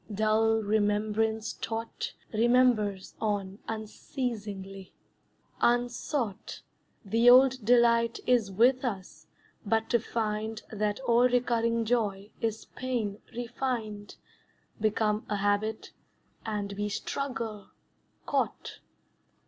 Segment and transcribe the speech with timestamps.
[0.11, 4.95] Dull remembrance taught Remembers on unceasingly;
[5.61, 6.63] unsought
[7.05, 9.27] The old delight is with us
[9.63, 14.15] but to find That all recurring joy is pain refined,
[14.79, 15.91] Become a habit,
[16.47, 17.69] and we struggle,
[18.25, 18.79] caught.